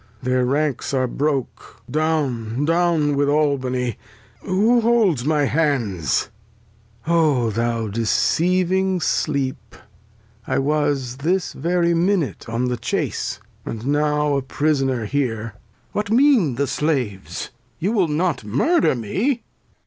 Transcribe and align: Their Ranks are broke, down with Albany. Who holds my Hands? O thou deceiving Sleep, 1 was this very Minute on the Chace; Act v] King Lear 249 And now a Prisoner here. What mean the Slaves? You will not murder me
Their 0.23 0.43
Ranks 0.43 0.95
are 0.95 1.05
broke, 1.05 1.83
down 1.87 2.57
with 3.15 3.29
Albany. 3.29 3.99
Who 4.41 4.81
holds 4.81 5.25
my 5.25 5.43
Hands? 5.43 6.27
O 7.05 7.51
thou 7.51 7.87
deceiving 7.87 8.99
Sleep, 8.99 9.75
1 10.45 10.63
was 10.63 11.17
this 11.17 11.53
very 11.53 11.93
Minute 11.93 12.49
on 12.49 12.65
the 12.65 12.77
Chace; 12.77 13.37
Act 13.37 13.41
v] 13.41 13.41
King 13.83 13.91
Lear 13.93 14.01
249 14.01 14.13
And 14.15 14.17
now 14.31 14.37
a 14.37 14.41
Prisoner 14.41 15.05
here. 15.05 15.53
What 15.91 16.09
mean 16.09 16.55
the 16.55 16.65
Slaves? 16.65 17.51
You 17.77 17.91
will 17.91 18.07
not 18.07 18.43
murder 18.43 18.95
me 18.95 19.43